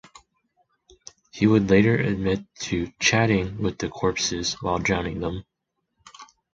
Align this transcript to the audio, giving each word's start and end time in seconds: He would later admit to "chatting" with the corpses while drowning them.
He 1.31 1.45
would 1.45 1.69
later 1.69 1.95
admit 1.95 2.39
to 2.61 2.91
"chatting" 2.99 3.61
with 3.61 3.77
the 3.77 3.87
corpses 3.87 4.53
while 4.55 4.79
drowning 4.79 5.19
them. 5.19 5.45